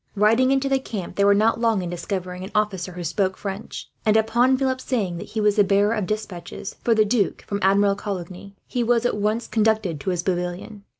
[0.15, 3.91] Riding into the camp, they were not long in discovering an officer who spoke French
[4.03, 7.59] and, upon Philip saying that he was the bearer of despatches for the Duc from
[7.61, 10.85] Admiral Coligny, he was at once conducted to his pavilion.